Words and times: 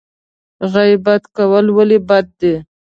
غیبت 0.73 1.23
کول 1.35 1.65
ولې 1.77 1.99
بد 2.07 2.25
دي؟ 2.39 2.53